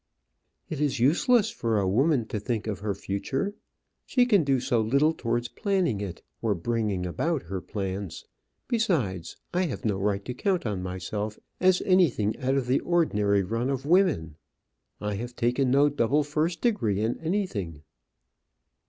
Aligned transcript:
"It 0.67 0.81
is 0.81 0.99
useless 0.99 1.51
for 1.51 1.77
a 1.77 1.87
woman 1.87 2.25
to 2.29 2.39
think 2.39 2.65
of 2.65 2.79
her 2.79 2.95
future; 2.95 3.53
she 4.03 4.25
can 4.25 4.43
do 4.43 4.59
so 4.59 4.81
little 4.81 5.13
towards 5.13 5.47
planning 5.47 6.01
it, 6.01 6.23
or 6.41 6.55
bringing 6.55 7.05
about 7.05 7.43
her 7.43 7.61
plans. 7.61 8.25
Besides, 8.67 9.37
I 9.53 9.67
have 9.67 9.85
no 9.85 9.99
right 9.99 10.25
to 10.25 10.33
count 10.33 10.65
on 10.65 10.81
myself 10.81 11.37
as 11.59 11.83
anything 11.85 12.35
out 12.39 12.55
of 12.55 12.65
the 12.65 12.79
ordinary 12.79 13.43
run 13.43 13.69
of 13.69 13.85
women; 13.85 14.37
I 14.99 15.17
have 15.17 15.35
taken 15.35 15.69
no 15.69 15.87
double 15.87 16.23
first 16.23 16.61
degree 16.61 16.99
in 17.01 17.19
anything." 17.19 17.83